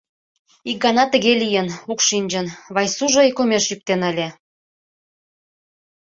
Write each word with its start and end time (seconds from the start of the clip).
Ик 0.69 0.77
гана 0.85 1.03
тыге 1.13 1.33
лийын— 1.41 1.67
укшинчын, 1.91 2.47
Вайсужо 2.75 3.19
ӧкымеш 3.29 3.63
йӱктен 3.69 4.01
ыле. 4.09 4.27